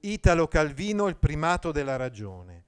Italo 0.00 0.46
Calvino, 0.46 1.08
il 1.08 1.16
primato 1.16 1.72
della 1.72 1.96
ragione. 1.96 2.64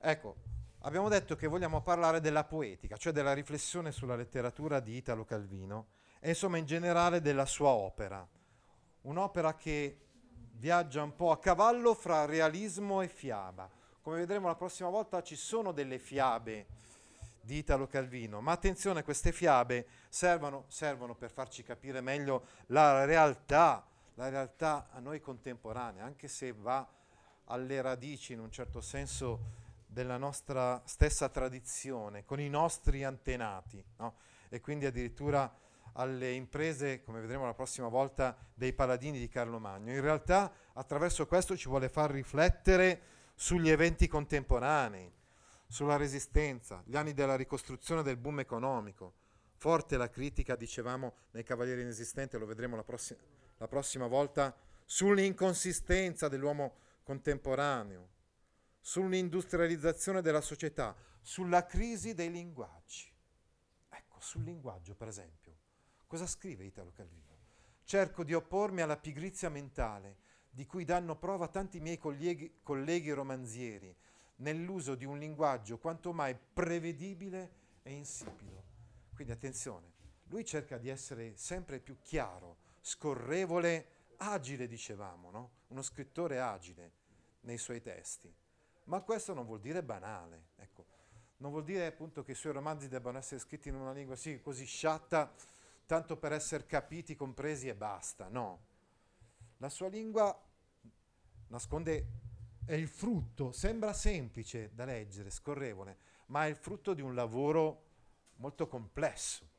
Ecco, 0.00 0.36
abbiamo 0.80 1.08
detto 1.08 1.36
che 1.36 1.46
vogliamo 1.46 1.80
parlare 1.80 2.20
della 2.20 2.44
poetica, 2.44 2.96
cioè 2.96 3.12
della 3.12 3.32
riflessione 3.32 3.92
sulla 3.92 4.16
letteratura 4.16 4.80
di 4.80 4.96
Italo 4.96 5.24
Calvino 5.24 5.86
e 6.18 6.30
insomma 6.30 6.58
in 6.58 6.66
generale 6.66 7.20
della 7.20 7.46
sua 7.46 7.68
opera. 7.68 8.26
Un'opera 9.02 9.54
che 9.54 9.98
viaggia 10.54 11.02
un 11.02 11.14
po' 11.14 11.30
a 11.30 11.38
cavallo 11.38 11.94
fra 11.94 12.24
realismo 12.24 13.00
e 13.00 13.08
fiaba. 13.08 13.70
Come 14.02 14.18
vedremo 14.18 14.48
la 14.48 14.56
prossima 14.56 14.88
volta 14.88 15.22
ci 15.22 15.36
sono 15.36 15.70
delle 15.70 15.98
fiabe 15.98 16.66
di 17.40 17.58
Italo 17.58 17.86
Calvino, 17.86 18.40
ma 18.40 18.52
attenzione, 18.52 19.04
queste 19.04 19.30
fiabe 19.30 19.86
servono, 20.08 20.64
servono 20.68 21.14
per 21.14 21.30
farci 21.30 21.62
capire 21.62 22.00
meglio 22.00 22.46
la 22.66 23.04
realtà, 23.04 23.86
la 24.14 24.28
realtà 24.28 24.88
a 24.90 25.00
noi 25.00 25.20
contemporanea, 25.20 26.04
anche 26.04 26.28
se 26.28 26.52
va 26.52 26.88
alle 27.46 27.82
radici 27.82 28.32
in 28.32 28.40
un 28.40 28.50
certo 28.50 28.80
senso 28.80 29.62
della 29.86 30.16
nostra 30.16 30.82
stessa 30.84 31.28
tradizione, 31.28 32.24
con 32.24 32.40
i 32.40 32.48
nostri 32.48 33.04
antenati, 33.04 33.84
no? 33.98 34.16
e 34.48 34.60
quindi 34.60 34.86
addirittura 34.86 35.52
alle 35.94 36.32
imprese, 36.32 37.02
come 37.02 37.20
vedremo 37.20 37.44
la 37.44 37.54
prossima 37.54 37.88
volta, 37.88 38.36
dei 38.54 38.72
paladini 38.72 39.18
di 39.18 39.28
Carlo 39.28 39.58
Magno. 39.58 39.92
In 39.92 40.00
realtà 40.00 40.52
attraverso 40.72 41.26
questo 41.26 41.56
ci 41.56 41.68
vuole 41.68 41.88
far 41.88 42.10
riflettere 42.10 43.12
sugli 43.34 43.68
eventi 43.68 44.08
contemporanei, 44.08 45.12
sulla 45.66 45.96
resistenza, 45.96 46.82
gli 46.84 46.96
anni 46.96 47.12
della 47.12 47.36
ricostruzione 47.36 48.02
del 48.02 48.16
boom 48.16 48.40
economico. 48.40 49.14
Forte 49.56 49.96
la 49.96 50.10
critica, 50.10 50.56
dicevamo, 50.56 51.14
nei 51.32 51.42
Cavalieri 51.42 51.82
Inesistenti, 51.82 52.36
lo 52.36 52.46
vedremo 52.46 52.76
la, 52.76 52.84
prossi- 52.84 53.16
la 53.64 53.68
prossima 53.68 54.06
volta, 54.06 54.54
sull'inconsistenza 54.84 56.28
dell'uomo 56.28 56.76
contemporaneo, 57.02 58.10
sull'industrializzazione 58.78 60.20
della 60.20 60.42
società, 60.42 60.94
sulla 61.22 61.64
crisi 61.64 62.12
dei 62.12 62.30
linguaggi. 62.30 63.10
Ecco, 63.88 64.20
sul 64.20 64.44
linguaggio, 64.44 64.94
per 64.94 65.08
esempio. 65.08 65.56
Cosa 66.06 66.26
scrive 66.26 66.64
Italo 66.64 66.92
Calvino? 66.92 67.38
Cerco 67.84 68.22
di 68.22 68.34
oppormi 68.34 68.82
alla 68.82 68.98
pigrizia 68.98 69.48
mentale 69.48 70.18
di 70.50 70.66
cui 70.66 70.84
danno 70.84 71.16
prova 71.16 71.48
tanti 71.48 71.80
miei 71.80 71.96
colleghi, 71.96 72.60
colleghi 72.62 73.10
romanzieri 73.12 73.96
nell'uso 74.36 74.94
di 74.94 75.06
un 75.06 75.18
linguaggio 75.18 75.78
quanto 75.78 76.12
mai 76.12 76.36
prevedibile 76.36 77.80
e 77.82 77.92
insipido. 77.92 78.62
Quindi 79.14 79.32
attenzione, 79.32 79.92
lui 80.24 80.44
cerca 80.44 80.76
di 80.76 80.90
essere 80.90 81.36
sempre 81.36 81.80
più 81.80 81.98
chiaro, 82.02 82.63
scorrevole, 82.84 83.86
agile, 84.18 84.66
dicevamo, 84.66 85.30
no? 85.30 85.50
uno 85.68 85.80
scrittore 85.80 86.38
agile 86.38 86.92
nei 87.40 87.56
suoi 87.56 87.80
testi. 87.80 88.30
Ma 88.84 89.00
questo 89.00 89.32
non 89.32 89.46
vuol 89.46 89.60
dire 89.60 89.82
banale, 89.82 90.48
ecco. 90.56 90.84
non 91.38 91.50
vuol 91.50 91.64
dire 91.64 91.86
appunto 91.86 92.22
che 92.22 92.32
i 92.32 92.34
suoi 92.34 92.52
romanzi 92.52 92.88
debbano 92.88 93.16
essere 93.16 93.40
scritti 93.40 93.70
in 93.70 93.76
una 93.76 93.92
lingua 93.92 94.16
sì, 94.16 94.38
così 94.42 94.66
sciatta, 94.66 95.32
tanto 95.86 96.18
per 96.18 96.32
essere 96.32 96.66
capiti, 96.66 97.16
compresi 97.16 97.68
e 97.68 97.74
basta, 97.74 98.28
no. 98.28 98.66
La 99.56 99.70
sua 99.70 99.88
lingua 99.88 100.38
nasconde, 101.46 102.06
è 102.66 102.74
il 102.74 102.88
frutto, 102.88 103.50
sembra 103.52 103.94
semplice 103.94 104.74
da 104.74 104.84
leggere, 104.84 105.30
scorrevole, 105.30 105.96
ma 106.26 106.44
è 106.44 106.50
il 106.50 106.56
frutto 106.56 106.92
di 106.92 107.00
un 107.00 107.14
lavoro 107.14 107.84
molto 108.36 108.68
complesso. 108.68 109.52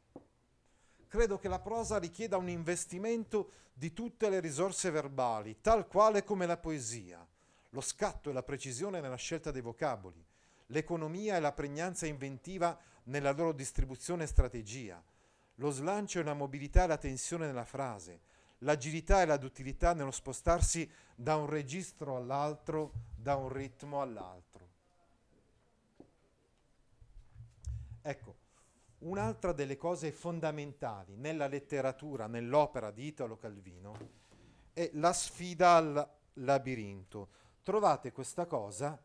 Credo 1.08 1.38
che 1.38 1.48
la 1.48 1.60
prosa 1.60 1.98
richieda 1.98 2.38
un 2.38 2.50
investimento 2.50 3.52
di 3.74 3.94
tutte 3.94 4.30
le 4.30 4.40
risorse 4.40 4.90
verbali, 4.90 5.60
tal 5.62 5.88
quale 5.88 6.24
come 6.24 6.46
la 6.46 6.58
poesia, 6.58 7.26
lo 7.70 7.82
scatto 7.82 8.30
e 8.30 8.34
la 8.34 8.44
precisione 8.44 9.02
nella 9.02 9.16
scelta 9.16 9.52
dei 9.52 9.62
vocaboli, 9.62 10.24
l'economia 10.68 11.36
e 11.36 11.40
la 11.40 11.52
pregnanza 11.52 12.06
inventiva 12.06 12.78
nella 13.04 13.32
loro 13.32 13.52
distribuzione 13.52 14.24
e 14.24 14.28
strategia, 14.28 15.04
lo 15.56 15.70
slancio 15.70 16.20
e 16.20 16.24
la 16.24 16.34
mobilità 16.34 16.84
e 16.84 16.88
la 16.88 16.98
tensione 16.98 17.46
nella 17.46 17.66
frase, 17.66 18.20
l'agilità 18.60 19.22
e 19.22 19.26
la 19.26 19.38
duttilità 19.38 19.94
nello 19.94 20.12
spostarsi 20.12 20.90
da 21.14 21.36
un 21.36 21.48
registro 21.48 22.16
all'altro, 22.16 22.92
da 23.16 23.36
un 23.36 23.50
ritmo 23.50 24.02
all'altro. 24.02 24.70
Ecco, 28.02 28.36
un'altra 29.00 29.51
delle 29.51 29.78
cose 29.78 30.11
fondamentali 30.11 31.16
nella 31.16 31.47
letteratura, 31.47 32.28
nell'opera 32.28 32.91
di 32.91 33.06
Italo 33.07 33.38
Calvino, 33.38 34.23
è 34.73 34.89
la 34.94 35.13
sfida 35.13 35.75
al 35.75 36.09
labirinto. 36.33 37.29
Trovate 37.63 38.11
questa 38.11 38.45
cosa 38.45 39.00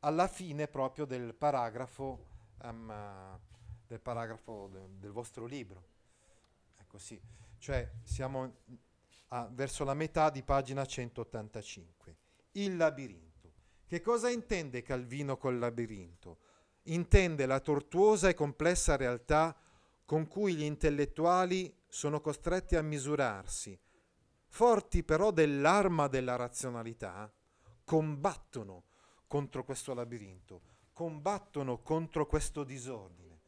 alla 0.00 0.28
fine 0.28 0.68
proprio 0.68 1.04
del 1.04 1.34
paragrafo, 1.34 2.26
um, 2.62 3.38
del, 3.86 4.00
paragrafo 4.00 4.68
de, 4.68 4.80
del 4.98 5.10
vostro 5.10 5.46
libro. 5.46 5.94
Ecco 6.78 6.98
sì, 6.98 7.20
cioè 7.58 7.90
siamo 8.02 8.54
a, 9.28 9.48
verso 9.50 9.84
la 9.84 9.94
metà 9.94 10.30
di 10.30 10.42
pagina 10.42 10.84
185. 10.84 12.16
Il 12.52 12.76
labirinto. 12.76 13.52
Che 13.86 14.00
cosa 14.00 14.30
intende 14.30 14.82
Calvino 14.82 15.36
col 15.36 15.58
labirinto? 15.58 16.38
Intende 16.88 17.46
la 17.46 17.60
tortuosa 17.60 18.28
e 18.28 18.34
complessa 18.34 18.96
realtà 18.96 19.56
con 20.04 20.28
cui 20.28 20.54
gli 20.54 20.62
intellettuali 20.62 21.74
sono 21.88 22.20
costretti 22.20 22.76
a 22.76 22.82
misurarsi, 22.82 23.78
forti 24.46 25.02
però 25.02 25.32
dell'arma 25.32 26.06
della 26.06 26.36
razionalità, 26.36 27.32
combattono 27.84 28.84
contro 29.26 29.64
questo 29.64 29.94
labirinto, 29.94 30.60
combattono 30.92 31.82
contro 31.82 32.26
questo 32.26 32.62
disordine. 32.62 33.40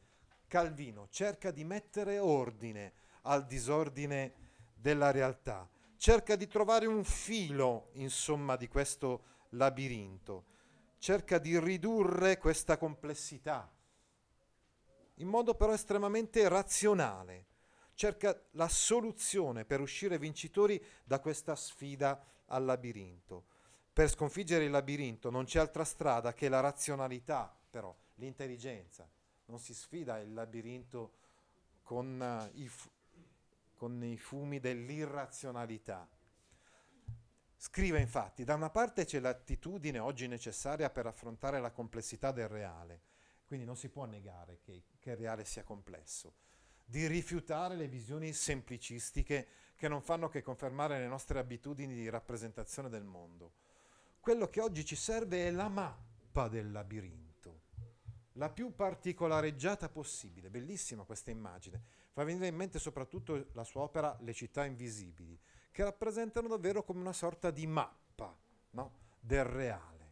Calvino 0.49 1.07
cerca 1.11 1.51
di 1.53 1.63
mettere 1.63 2.19
ordine 2.19 2.93
al 3.23 3.47
disordine 3.47 4.33
della 4.75 5.11
realtà, 5.13 5.69
cerca 5.97 6.35
di 6.35 6.49
trovare 6.49 6.87
un 6.87 7.05
filo, 7.05 7.91
insomma, 7.93 8.57
di 8.57 8.67
questo 8.67 9.23
labirinto, 9.51 10.45
cerca 10.99 11.39
di 11.39 11.59
ridurre 11.59 12.39
questa 12.39 12.77
complessità 12.77 13.71
in 15.19 15.29
modo 15.29 15.55
però 15.55 15.73
estremamente 15.73 16.49
razionale, 16.49 17.47
cerca 17.95 18.41
la 18.53 18.69
soluzione 18.69 19.65
per 19.65 19.81
uscire 19.81 20.19
vincitori 20.19 20.83
da 21.05 21.21
questa 21.21 21.55
sfida 21.57 22.25
al 22.47 22.65
labirinto. 22.65 23.45
Per 23.93 24.09
sconfiggere 24.09 24.65
il 24.65 24.71
labirinto 24.71 25.31
non 25.31 25.45
c'è 25.45 25.59
altra 25.59 25.85
strada 25.85 26.33
che 26.33 26.49
la 26.49 26.61
razionalità, 26.61 27.57
però, 27.71 27.95
l'intelligenza. 28.17 29.09
Non 29.47 29.59
si 29.59 29.75
sfida 29.75 30.19
il 30.19 30.33
labirinto 30.33 31.15
con, 31.83 32.21
uh, 32.21 32.59
i, 32.59 32.69
fu- 32.69 32.91
con 33.75 34.05
i 34.05 34.17
fumi 34.17 34.61
dell'irrazionalità. 34.61 36.09
Scrive 37.61 37.99
infatti, 37.99 38.45
da 38.45 38.55
una 38.55 38.71
parte 38.71 39.05
c'è 39.05 39.19
l'attitudine 39.19 39.99
oggi 39.99 40.29
necessaria 40.29 40.91
per 40.91 41.07
affrontare 41.07 41.61
la 41.61 41.73
complessità 41.73 42.31
del 42.31 42.47
reale, 42.47 43.01
quindi 43.45 43.67
non 43.67 43.77
si 43.77 43.89
può 43.89 44.05
negare 44.05 44.61
che, 44.61 44.85
che 45.01 45.11
il 45.11 45.17
reale 45.17 45.45
sia 45.45 45.65
complesso, 45.65 46.37
di 46.85 47.09
rifiutare 47.09 47.75
le 47.75 47.89
visioni 47.89 48.33
semplicistiche 48.33 49.49
che 49.75 49.89
non 49.89 50.03
fanno 50.03 50.29
che 50.29 50.41
confermare 50.41 51.01
le 51.01 51.09
nostre 51.09 51.41
abitudini 51.41 51.95
di 51.95 52.09
rappresentazione 52.09 52.89
del 52.89 53.03
mondo. 53.03 53.55
Quello 54.21 54.49
che 54.49 54.61
oggi 54.61 54.85
ci 54.85 54.95
serve 54.95 55.49
è 55.49 55.51
la 55.51 55.69
mappa 55.69 56.47
del 56.47 56.71
labirinto, 56.71 57.63
la 58.35 58.51
più 58.51 58.73
particolareggiata 58.73 59.89
possibile. 59.89 60.49
Bellissima 60.49 61.03
questa 61.03 61.33
immagine. 61.33 61.83
Fa 62.13 62.23
venire 62.23 62.47
in 62.47 62.55
mente 62.55 62.79
soprattutto 62.79 63.49
la 63.53 63.65
sua 63.65 63.83
opera 63.83 64.17
Le 64.21 64.33
città 64.33 64.65
invisibili, 64.65 65.37
che 65.79 65.85
rappresentano 65.85 66.49
davvero 66.49 66.83
come 66.83 66.99
una 66.99 67.13
sorta 67.13 67.53
di 67.53 67.65
mappa 67.65 68.37
no? 68.71 68.93
del 69.21 69.45
reale. 69.45 70.11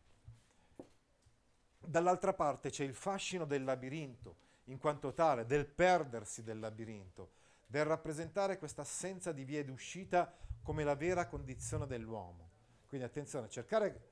Dall'altra 1.80 2.34
parte 2.34 2.70
c'è 2.70 2.84
il 2.84 2.94
fascino 2.94 3.44
del 3.44 3.64
labirinto, 3.64 4.36
in 4.66 4.78
quanto 4.78 5.12
tale, 5.12 5.44
del 5.44 5.66
perdersi 5.66 6.44
del 6.44 6.60
labirinto, 6.60 7.30
del 7.66 7.84
rappresentare 7.84 8.58
questa 8.58 8.82
assenza 8.82 9.32
di 9.32 9.42
vie 9.42 9.64
d'uscita 9.64 10.32
come 10.62 10.84
la 10.84 10.94
vera 10.94 11.26
condizione 11.26 11.88
dell'uomo. 11.88 12.50
Quindi 12.86 13.04
attenzione, 13.04 13.48
cercare 13.48 14.10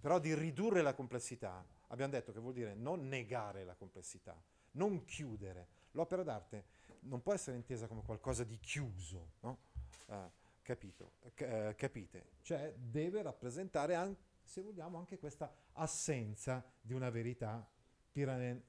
però 0.00 0.18
di 0.18 0.32
ridurre 0.32 0.80
la 0.80 0.94
complessità. 0.94 1.62
Abbiamo 1.88 2.12
detto 2.12 2.32
che 2.32 2.40
vuol 2.40 2.54
dire 2.54 2.72
non 2.74 3.06
negare 3.08 3.62
la 3.62 3.74
complessità, 3.74 4.34
non 4.70 5.04
chiudere. 5.04 5.68
L'opera 5.90 6.22
d'arte 6.22 6.64
non 7.00 7.20
può 7.20 7.34
essere 7.34 7.58
intesa 7.58 7.86
come 7.86 8.00
qualcosa 8.00 8.42
di 8.42 8.58
chiuso, 8.58 9.32
no? 9.40 9.58
Eh, 10.06 10.46
capito? 10.68 11.12
Eh, 11.36 11.74
capite? 11.78 12.32
Cioè 12.42 12.74
deve 12.76 13.22
rappresentare, 13.22 13.94
an- 13.94 14.14
se 14.42 14.60
vogliamo, 14.60 14.98
anche 14.98 15.18
questa 15.18 15.50
assenza 15.72 16.62
di 16.78 16.92
una 16.92 17.08
verità 17.08 17.66
pirane- 18.12 18.62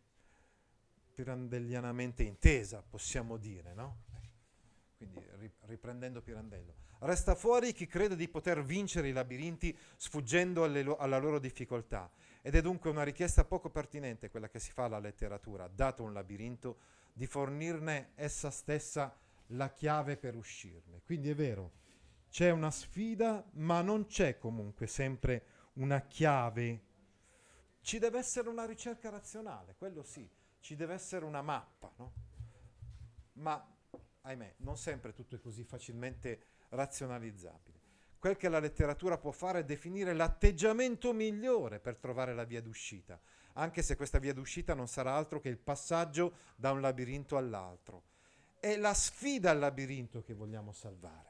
pirandellianamente 1.13 2.23
intesa, 2.23 2.81
possiamo 2.81 3.35
dire, 3.35 3.73
no? 3.73 4.03
Quindi 4.95 5.21
ri- 5.39 5.51
riprendendo 5.65 6.21
Pirandello. 6.21 6.73
Resta 6.99 7.35
fuori 7.35 7.73
chi 7.73 7.85
crede 7.85 8.15
di 8.15 8.29
poter 8.29 8.63
vincere 8.63 9.09
i 9.09 9.11
labirinti 9.11 9.77
sfuggendo 9.97 10.67
lo- 10.67 10.95
alla 10.95 11.17
loro 11.17 11.37
difficoltà. 11.37 12.09
Ed 12.41 12.55
è 12.55 12.61
dunque 12.61 12.89
una 12.89 13.03
richiesta 13.03 13.43
poco 13.43 13.69
pertinente 13.69 14.29
quella 14.29 14.47
che 14.47 14.59
si 14.59 14.71
fa 14.71 14.85
alla 14.85 14.99
letteratura, 14.99 15.67
dato 15.67 16.03
un 16.03 16.13
labirinto, 16.13 16.79
di 17.11 17.25
fornirne 17.25 18.11
essa 18.15 18.49
stessa 18.49 19.13
la 19.47 19.69
chiave 19.73 20.15
per 20.15 20.35
uscirne. 20.35 21.01
Quindi 21.03 21.29
è 21.29 21.35
vero, 21.35 21.71
c'è 22.29 22.51
una 22.51 22.71
sfida, 22.71 23.43
ma 23.53 23.81
non 23.81 24.05
c'è 24.05 24.37
comunque 24.37 24.87
sempre 24.87 25.45
una 25.73 26.01
chiave. 26.01 26.83
Ci 27.81 27.97
deve 27.97 28.19
essere 28.19 28.49
una 28.49 28.65
ricerca 28.65 29.09
razionale, 29.09 29.75
quello 29.75 30.03
sì, 30.03 30.29
ci 30.59 30.75
deve 30.75 30.93
essere 30.93 31.25
una 31.25 31.41
mappa, 31.41 31.91
no? 31.97 32.13
Ma, 33.33 33.65
ahimè, 34.21 34.55
non 34.57 34.77
sempre 34.77 35.13
tutto 35.13 35.35
è 35.35 35.39
così 35.39 35.63
facilmente 35.63 36.43
razionalizzabile. 36.69 37.77
Quel 38.19 38.35
che 38.35 38.49
la 38.49 38.59
letteratura 38.59 39.17
può 39.17 39.31
fare 39.31 39.59
è 39.59 39.65
definire 39.65 40.13
l'atteggiamento 40.13 41.13
migliore 41.13 41.79
per 41.79 41.97
trovare 41.97 42.33
la 42.33 42.43
via 42.43 42.61
d'uscita, 42.61 43.19
anche 43.53 43.81
se 43.81 43.95
questa 43.95 44.19
via 44.19 44.33
d'uscita 44.33 44.73
non 44.73 44.87
sarà 44.87 45.15
altro 45.15 45.39
che 45.39 45.49
il 45.49 45.57
passaggio 45.57 46.35
da 46.57 46.71
un 46.71 46.81
labirinto 46.81 47.37
all'altro. 47.37 48.03
È 48.59 48.75
la 48.75 48.93
sfida 48.93 49.51
al 49.51 49.59
labirinto 49.59 50.21
che 50.21 50.33
vogliamo 50.33 50.73
salvare. 50.73 51.28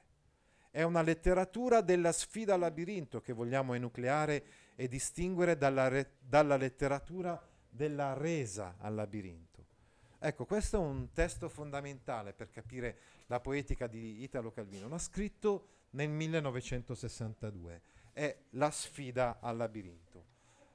È 0.80 0.84
una 0.84 1.02
letteratura 1.02 1.82
della 1.82 2.14
sfida 2.14 2.54
al 2.54 2.62
labirinto 2.62 3.20
che 3.20 3.34
vogliamo 3.34 3.74
enucleare 3.74 4.46
e 4.78 4.88
distinguere 4.88 5.58
dalla, 5.58 5.90
re- 5.90 6.14
dalla 6.22 6.56
letteratura 6.56 7.38
della 7.70 8.14
resa 8.14 8.76
al 8.78 8.96
labirinto. 8.96 9.66
Ecco, 10.20 10.46
questo 10.46 10.78
è 10.78 10.80
un 10.80 11.12
testo 11.12 11.50
fondamentale 11.50 12.32
per 12.32 12.50
capire 12.50 12.98
la 13.26 13.42
poetica 13.42 13.88
di 13.88 14.24
Italo 14.24 14.54
Calvino. 14.54 14.88
L'ha 14.88 15.00
scritto 15.00 15.68
nel 15.90 16.08
1962. 16.08 17.82
È 18.14 18.38
la 18.52 18.72
sfida 18.72 19.40
al 19.42 19.58
labirinto. 19.58 20.24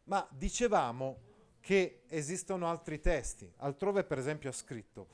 Ma 0.04 0.28
dicevamo 0.30 1.18
che 1.60 2.02
esistono 2.08 2.68
altri 2.68 3.00
testi. 3.00 3.50
Altrove, 3.56 4.04
per 4.04 4.18
esempio, 4.18 4.50
ha 4.50 4.52
scritto 4.52 5.08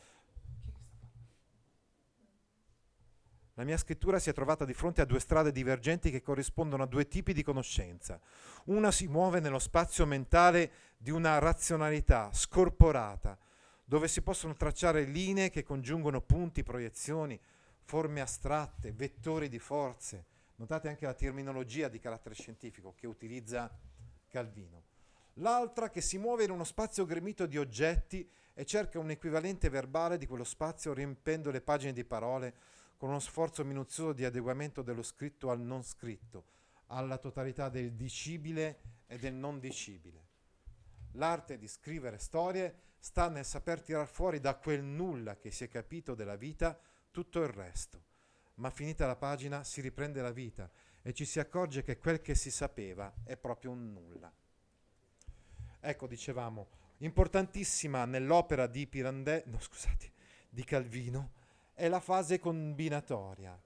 La 3.61 3.67
mia 3.67 3.77
scrittura 3.77 4.19
si 4.19 4.31
è 4.31 4.33
trovata 4.33 4.65
di 4.65 4.73
fronte 4.73 5.03
a 5.03 5.05
due 5.05 5.21
strade 5.21 5.53
divergenti 5.53 6.11
che 6.11 6.23
corrispondono 6.23 6.83
a 6.83 6.87
due 6.87 7.07
tipi 7.09 7.35
di 7.35 7.43
conoscenza. 7.43 8.19
Una 8.65 8.91
si 8.91 9.07
muove 9.07 9.39
nello 9.39 9.59
spazio 9.59 10.07
mentale 10.07 10.73
di 10.97 11.11
una 11.11 11.39
razionalità 11.39 12.31
scorporata, 12.33 13.37
dove 13.85 14.09
si 14.09 14.23
possono 14.23 14.55
tracciare 14.55 15.05
linee 15.05 15.51
che 15.51 15.63
congiungono 15.63 16.23
punti, 16.23 16.63
proiezioni, 16.63 17.39
forme 17.83 18.23
astratte, 18.23 18.93
vettori 18.93 19.51
di 19.51 19.59
forze. 19.59 20.25
Notate 20.55 20.89
anche 20.89 21.05
la 21.05 21.13
terminologia 21.13 21.89
di 21.89 21.99
carattere 21.99 22.37
scientifico 22.37 22.95
che 22.97 23.07
utilizza 23.07 23.71
Calvino. 24.29 24.85
L'altra 25.35 25.91
che 25.91 26.01
si 26.01 26.17
muove 26.17 26.45
in 26.45 26.51
uno 26.51 26.65
spazio 26.65 27.05
gremito 27.05 27.45
di 27.45 27.59
oggetti 27.59 28.27
e 28.55 28.65
cerca 28.65 28.99
un 28.99 29.11
equivalente 29.11 29.69
verbale 29.69 30.17
di 30.17 30.27
quello 30.27 30.45
spazio 30.45 30.95
riempendo 30.95 31.51
le 31.51 31.61
pagine 31.61 31.93
di 31.93 32.05
parole 32.07 32.55
con 33.01 33.09
uno 33.09 33.19
sforzo 33.19 33.65
minuzioso 33.65 34.13
di 34.13 34.27
adeguamento 34.27 34.83
dello 34.83 35.03
scritto 35.03 35.49
al 35.49 35.59
non 35.59 35.83
scritto, 35.83 36.45
alla 36.89 37.17
totalità 37.17 37.71
del 37.71 37.95
dicibile 37.95 39.05
e 39.07 39.17
del 39.17 39.33
non 39.33 39.59
dicibile. 39.59 40.27
L'arte 41.13 41.57
di 41.57 41.67
scrivere 41.67 42.19
storie 42.19 42.97
sta 42.99 43.31
nel 43.31 43.47
saper 43.47 43.81
tirar 43.81 44.07
fuori 44.07 44.39
da 44.39 44.55
quel 44.57 44.83
nulla 44.83 45.39
che 45.39 45.51
si 45.51 45.65
è 45.65 45.69
capito 45.69 46.15
della 46.15 46.37
vita 46.37 46.79
tutto 47.11 47.41
il 47.41 47.49
resto. 47.49 48.05
Ma 48.57 48.69
finita 48.69 49.07
la 49.07 49.17
pagina 49.17 49.65
si 49.65 49.81
riprende 49.81 50.21
la 50.21 50.31
vita 50.31 50.71
e 51.01 51.15
ci 51.15 51.25
si 51.25 51.41
accorge 51.41 51.83
che 51.83 51.97
quel 51.97 52.21
che 52.21 52.35
si 52.35 52.51
sapeva 52.51 53.11
è 53.25 53.39
proprio 53.39 53.71
un 53.71 53.95
nulla. 53.95 54.31
Ecco, 55.81 56.07
dicevamo, 56.07 56.69
importantissima 56.99 58.05
nell'opera 58.05 58.67
di 58.67 58.87
Pirandello, 58.87 59.53
no, 59.53 59.59
scusate, 59.59 60.13
di 60.51 60.65
Calvino, 60.65 61.39
è 61.81 61.89
la 61.89 62.01
fase 62.01 62.39
combinatoria, 62.39 63.59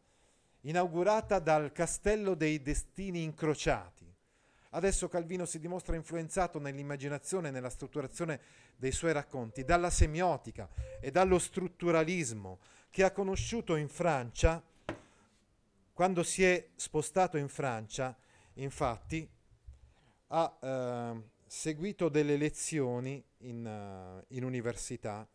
inaugurata 0.60 1.40
dal 1.40 1.72
castello 1.72 2.34
dei 2.34 2.62
destini 2.62 3.24
incrociati. 3.24 4.08
Adesso 4.70 5.08
Calvino 5.08 5.44
si 5.46 5.58
dimostra 5.58 5.96
influenzato 5.96 6.60
nell'immaginazione 6.60 7.48
e 7.48 7.50
nella 7.50 7.70
strutturazione 7.70 8.40
dei 8.76 8.92
suoi 8.92 9.12
racconti 9.12 9.64
dalla 9.64 9.90
semiotica 9.90 10.68
e 11.00 11.10
dallo 11.10 11.40
strutturalismo 11.40 12.60
che 12.88 13.02
ha 13.02 13.10
conosciuto 13.10 13.74
in 13.74 13.88
Francia, 13.88 14.62
quando 15.92 16.22
si 16.22 16.44
è 16.44 16.68
spostato 16.76 17.36
in 17.36 17.48
Francia, 17.48 18.16
infatti, 18.54 19.28
ha 20.28 20.58
eh, 20.60 21.22
seguito 21.46 22.08
delle 22.08 22.36
lezioni 22.36 23.24
in, 23.38 23.66
uh, 23.66 24.24
in 24.34 24.44
università 24.44 25.26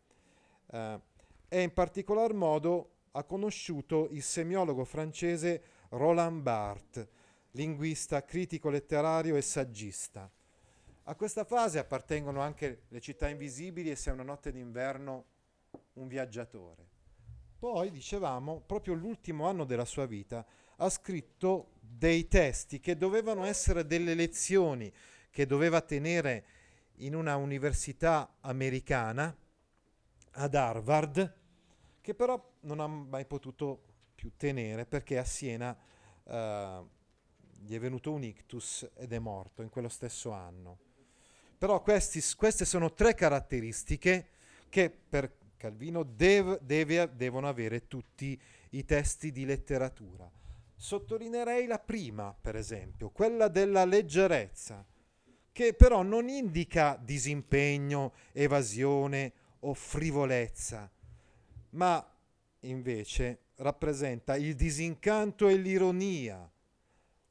uh, 0.68 1.02
e 1.50 1.62
in 1.62 1.74
particolar 1.74 2.34
modo 2.34 2.92
ha 3.12 3.24
conosciuto 3.24 4.08
il 4.12 4.22
semiologo 4.22 4.86
francese 4.86 5.64
Roland 5.90 6.42
Barthes, 6.42 7.08
linguista, 7.52 8.24
critico 8.24 8.70
letterario 8.70 9.36
e 9.36 9.42
saggista. 9.42 10.32
A 11.04 11.16
questa 11.16 11.44
fase 11.44 11.80
appartengono 11.80 12.40
anche 12.40 12.84
le 12.88 13.02
città 13.02 13.28
invisibili 13.28 13.90
e 13.90 13.96
Se 13.96 14.12
è 14.12 14.14
una 14.14 14.24
notte 14.24 14.52
d'inverno 14.52 15.26
un 15.94 16.08
viaggiatore. 16.08 16.88
Poi, 17.58 17.90
dicevamo, 17.92 18.62
proprio 18.62 18.94
l'ultimo 18.94 19.48
anno 19.48 19.66
della 19.66 19.86
sua 19.86 20.06
vita 20.06 20.46
ha 20.78 20.90
scritto 20.90 21.72
dei 21.80 22.28
testi 22.28 22.80
che 22.80 22.96
dovevano 22.96 23.44
essere 23.44 23.86
delle 23.86 24.14
lezioni 24.14 24.94
che 25.30 25.46
doveva 25.46 25.82
tenere 25.82 26.46
in 26.98 27.16
una 27.16 27.36
università 27.36 28.36
americana 28.42 29.36
ad 30.32 30.56
Harvard 30.56 31.38
che 32.10 32.16
però 32.16 32.44
non 32.62 32.80
ha 32.80 32.88
mai 32.88 33.26
potuto 33.26 33.84
più 34.16 34.32
tenere 34.36 34.88
perché 34.88 35.20
a 35.20 35.24
Siena 35.24 35.78
eh, 36.24 36.84
gli 37.60 37.76
è 37.76 37.80
venuto 37.80 38.12
un 38.12 38.24
ictus 38.24 38.90
ed 38.96 39.14
è 39.14 39.20
morto 39.20 39.62
in 39.62 39.70
quello 39.70 39.90
stesso 39.90 40.32
anno. 40.32 40.80
Però 41.56 41.80
questi, 41.84 42.20
queste 42.36 42.66
sono 42.66 42.94
tre 42.94 43.14
caratteristiche 43.14 44.30
che 44.70 44.90
per 44.90 45.38
Calvino 45.56 46.02
dev, 46.02 46.60
deve, 46.62 47.12
devono 47.16 47.48
avere 47.48 47.88
tutti 47.88 48.42
i 48.72 48.86
testi 48.86 49.32
di 49.32 49.46
letteratura. 49.46 50.28
Sottolineerei 50.76 51.68
la 51.68 51.78
prima, 51.78 52.36
per 52.40 52.56
esempio, 52.56 53.12
quella 53.12 53.50
della 53.50 53.86
leggerezza, 53.86 54.84
che 55.52 55.74
però 55.76 56.02
non 56.02 56.28
indica 56.28 57.00
disimpegno, 57.00 58.14
evasione 58.32 59.34
o 59.60 59.76
frivolezza, 59.76 60.90
ma 61.72 62.06
invece 62.62 63.40
rappresenta 63.56 64.36
il 64.36 64.56
disincanto 64.56 65.48
e 65.48 65.56
l'ironia. 65.56 66.50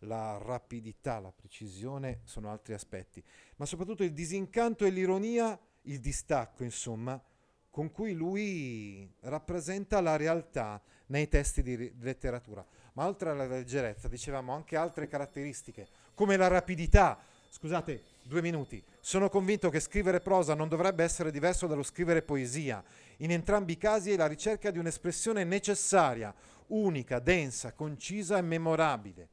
La 0.03 0.39
rapidità, 0.41 1.19
la 1.19 1.33
precisione 1.33 2.21
sono 2.23 2.51
altri 2.51 2.73
aspetti, 2.73 3.23
ma 3.57 3.67
soprattutto 3.67 4.05
il 4.05 4.13
disincanto 4.13 4.85
e 4.85 4.91
l'ironia, 4.91 5.59
il 5.83 5.99
distacco, 5.99 6.63
insomma, 6.63 7.21
con 7.69 7.91
cui 7.91 8.13
lui 8.13 9.13
rappresenta 9.21 10.01
la 10.01 10.17
realtà 10.17 10.81
nei 11.07 11.29
testi 11.29 11.63
di 11.63 11.93
letteratura. 12.01 12.65
Ma 12.93 13.07
oltre 13.07 13.31
alla 13.31 13.47
leggerezza, 13.47 14.09
dicevamo 14.09 14.53
anche 14.53 14.77
altre 14.77 15.09
caratteristiche, 15.09 15.89
come 16.15 16.37
la 16.37 16.49
rapidità. 16.49 17.19
Scusate, 17.51 18.03
due 18.23 18.43
minuti. 18.43 18.83
Sono 19.01 19.31
convinto 19.31 19.71
che 19.71 19.81
scrivere 19.81 20.21
prosa 20.21 20.55
non 20.55 20.69
dovrebbe 20.69 21.03
essere 21.03 21.31
diverso 21.31 21.67
dallo 21.67 21.83
scrivere 21.83 22.23
poesia. 22.23 22.85
In 23.19 23.31
entrambi 23.31 23.73
i 23.73 23.79
casi 23.79 24.13
è 24.13 24.17
la 24.17 24.27
ricerca 24.27 24.71
di 24.71 24.79
un'espressione 24.79 25.45
necessaria, 25.45 26.33
unica, 26.69 27.19
densa, 27.19 27.73
concisa 27.73 28.37
e 28.37 28.43
memorabile. 28.43 29.29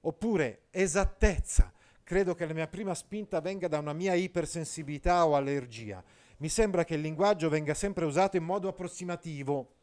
Oppure 0.00 0.62
esattezza. 0.70 1.72
Credo 2.02 2.34
che 2.34 2.46
la 2.46 2.54
mia 2.54 2.66
prima 2.66 2.94
spinta 2.94 3.40
venga 3.40 3.68
da 3.68 3.78
una 3.78 3.92
mia 3.92 4.14
ipersensibilità 4.14 5.26
o 5.26 5.36
allergia. 5.36 6.02
Mi 6.38 6.48
sembra 6.48 6.84
che 6.84 6.94
il 6.94 7.00
linguaggio 7.02 7.48
venga 7.48 7.74
sempre 7.74 8.04
usato 8.04 8.36
in 8.36 8.42
modo 8.42 8.68
approssimativo, 8.68 9.74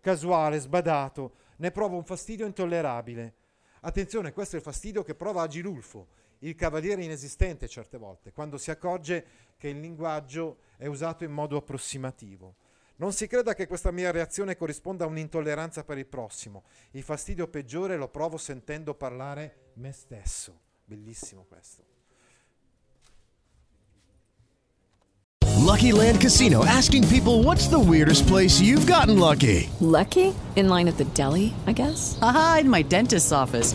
casuale, 0.00 0.60
sbadato. 0.60 1.32
Ne 1.56 1.70
provo 1.70 1.96
un 1.96 2.04
fastidio 2.04 2.46
intollerabile. 2.46 3.34
Attenzione, 3.80 4.32
questo 4.32 4.54
è 4.54 4.58
il 4.58 4.64
fastidio 4.64 5.02
che 5.02 5.14
prova 5.14 5.42
Agilulfo, 5.42 6.06
il 6.44 6.54
cavaliere 6.54 7.02
inesistente 7.02 7.68
certe 7.68 7.96
volte, 7.96 8.32
quando 8.32 8.58
si 8.58 8.70
accorge 8.70 9.24
che 9.56 9.68
il 9.68 9.80
linguaggio 9.80 10.58
è 10.76 10.86
usato 10.86 11.24
in 11.24 11.32
modo 11.32 11.56
approssimativo. 11.56 12.56
Non 12.96 13.12
si 13.12 13.26
creda 13.26 13.54
che 13.54 13.66
questa 13.66 13.90
mia 13.90 14.12
reazione 14.12 14.56
corrisponda 14.56 15.04
a 15.04 15.08
un'intolleranza 15.08 15.84
per 15.84 15.98
il 15.98 16.06
prossimo. 16.06 16.64
Il 16.92 17.02
fastidio 17.02 17.48
peggiore 17.48 17.96
lo 17.96 18.08
provo 18.08 18.36
sentendo 18.36 18.94
parlare 18.94 19.72
me 19.74 19.90
stesso. 19.90 20.60
Bellissimo 20.84 21.44
questo. 21.48 21.92
Lucky 25.64 25.92
Land 25.92 26.20
Casino 26.20 26.62
asking 26.66 27.06
people 27.08 27.42
what's 27.42 27.68
the 27.68 27.78
weirdest 27.78 28.28
place 28.28 28.60
you've 28.60 28.86
gotten 28.86 29.18
lucky? 29.18 29.70
Lucky? 29.80 30.34
In 30.56 30.68
line 30.68 30.88
at 30.88 30.96
the 30.98 31.06
deli, 31.14 31.52
I 31.66 31.72
guess? 31.72 32.18
Aha, 32.20 32.58
in 32.60 32.68
my 32.68 32.82
dentist's 32.82 33.32
office. 33.32 33.74